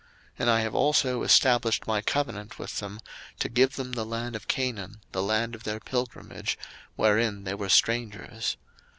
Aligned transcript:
02:006:004 0.01 0.09
And 0.39 0.49
I 0.49 0.59
have 0.61 0.73
also 0.73 1.21
established 1.21 1.85
my 1.85 2.01
covenant 2.01 2.57
with 2.57 2.79
them, 2.79 2.99
to 3.37 3.47
give 3.47 3.75
them 3.75 3.91
the 3.91 4.03
land 4.03 4.35
of 4.35 4.47
Canaan, 4.47 4.99
the 5.11 5.21
land 5.21 5.53
of 5.53 5.61
their 5.63 5.79
pilgrimage, 5.79 6.57
wherein 6.95 7.43
they 7.43 7.53
were 7.53 7.69
strangers. 7.69 8.57